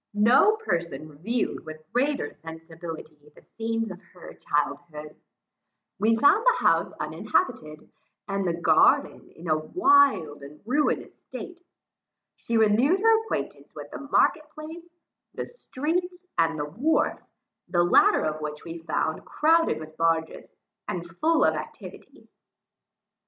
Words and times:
No 0.15 0.55
person 0.55 1.07
reviewed 1.07 1.63
with 1.63 1.85
greater 1.93 2.33
sensibility, 2.33 3.29
the 3.35 3.45
scenes 3.55 3.91
of 3.91 4.01
her 4.15 4.33
childhood. 4.33 5.15
We 5.99 6.15
found 6.15 6.43
the 6.43 6.65
house 6.65 6.91
uninhabited, 6.93 7.87
and 8.27 8.43
the 8.47 8.59
garden 8.59 9.29
in 9.35 9.47
a 9.47 9.59
wild 9.59 10.41
and 10.41 10.59
ruinous 10.65 11.19
state. 11.19 11.63
She 12.35 12.57
renewed 12.57 12.99
her 12.99 13.23
acquaintance 13.25 13.75
with 13.75 13.91
the 13.91 13.99
market 13.99 14.49
place, 14.49 14.89
the 15.35 15.45
streets, 15.45 16.25
and 16.35 16.57
the 16.57 16.65
wharf, 16.65 17.19
the 17.67 17.83
latter 17.83 18.25
of 18.25 18.41
which 18.41 18.63
we 18.63 18.79
found 18.79 19.23
crowded 19.23 19.77
with 19.79 19.97
barges, 19.97 20.47
and 20.87 21.05
full 21.17 21.43
of 21.45 21.53
activity. 21.53 22.27